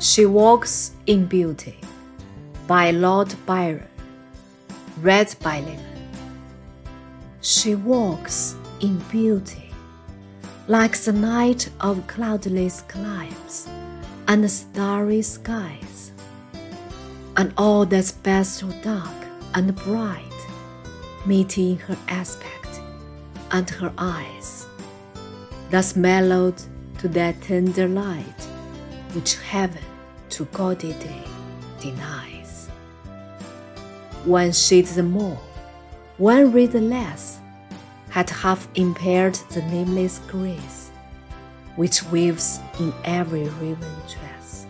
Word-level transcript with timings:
She 0.00 0.26
Walks 0.26 0.90
in 1.06 1.26
Beauty 1.26 1.78
by 2.66 2.90
Lord 2.90 3.34
Byron. 3.46 3.86
Read 5.00 5.34
by 5.42 5.60
Lemon. 5.60 5.80
She 7.40 7.74
walks 7.74 8.56
in 8.80 8.98
beauty, 9.10 9.70
like 10.66 10.98
the 10.98 11.12
night 11.12 11.70
of 11.80 12.06
cloudless 12.06 12.82
climes 12.82 13.68
and 14.28 14.50
starry 14.50 15.22
skies, 15.22 16.12
and 17.36 17.54
all 17.56 17.86
that's 17.86 18.12
best 18.12 18.62
or 18.62 18.72
dark 18.82 19.26
and 19.54 19.74
bright 19.76 20.20
meeting 21.24 21.78
her 21.78 21.96
aspect 22.08 22.80
and 23.52 23.70
her 23.70 23.92
eyes, 23.96 24.66
thus 25.70 25.96
mellowed 25.96 26.60
to 26.98 27.08
that 27.08 27.40
tender 27.40 27.88
light 27.88 28.53
which 29.14 29.36
heaven 29.36 29.82
to 30.30 30.44
gaudy 30.46 30.92
day 30.94 31.24
denies. 31.80 32.68
One 34.24 34.52
shade 34.52 34.86
the 34.86 35.02
more, 35.02 35.38
one 36.18 36.52
ray 36.52 36.66
the 36.66 36.80
less, 36.80 37.38
had 38.10 38.30
half 38.30 38.68
impaired 38.74 39.34
the 39.50 39.62
nameless 39.62 40.20
grace 40.28 40.90
which 41.76 42.04
weaves 42.04 42.60
in 42.78 42.92
every 43.04 43.48
raven 43.60 43.96
tress, 44.08 44.66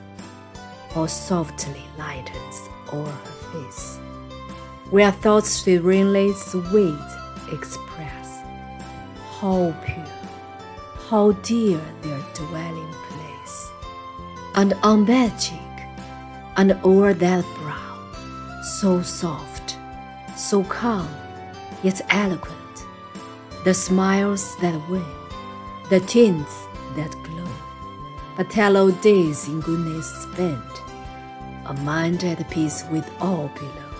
or 0.96 1.06
softly 1.08 1.84
lightens 1.98 2.68
o'er 2.92 3.04
her 3.04 3.52
face, 3.52 3.98
where 4.90 5.12
thoughts 5.12 5.50
serenely 5.50 6.32
sweet 6.32 6.98
express 7.52 8.40
how 9.38 9.74
pure, 9.84 10.06
how 11.08 11.32
dear 11.42 11.80
their 12.00 12.20
dwelling 12.34 12.94
and 14.54 14.74
on 14.82 15.04
that 15.06 15.38
cheek, 15.38 15.58
and 16.56 16.72
o'er 16.84 17.12
that 17.14 17.44
brow, 17.56 18.62
so 18.62 19.02
soft, 19.02 19.76
so 20.36 20.62
calm, 20.64 21.08
yet 21.82 22.00
eloquent, 22.10 22.86
the 23.64 23.74
smiles 23.74 24.56
that 24.58 24.74
win, 24.88 25.04
the 25.90 26.00
tints 26.00 26.54
that 26.94 27.10
glow, 27.24 27.48
but 28.36 28.50
tallow 28.50 28.90
days 28.90 29.48
in 29.48 29.60
goodness 29.60 30.08
spent, 30.22 30.60
a 31.66 31.74
mind 31.82 32.22
at 32.24 32.48
peace 32.50 32.84
with 32.90 33.10
all 33.20 33.48
below, 33.54 33.90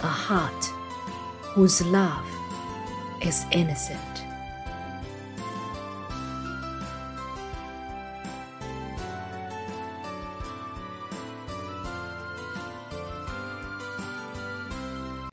a 0.00 0.06
heart 0.06 0.64
whose 1.54 1.80
love 1.86 2.26
is 3.20 3.46
innocent. 3.52 4.24